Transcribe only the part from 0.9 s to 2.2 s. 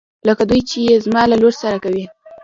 زما له لور سره کوي.